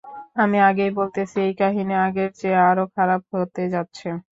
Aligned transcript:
আমি 0.37 0.57
আগেই 0.61 0.91
বলতেছি 0.99 1.37
এই 1.41 1.53
কাহিনি 1.59 1.93
আগের 2.05 2.29
চেয়ে 2.39 2.59
আরো 2.69 2.83
খারাপ 2.95 3.21
হতে 3.33 3.61
যাচ্ছে। 3.73 4.07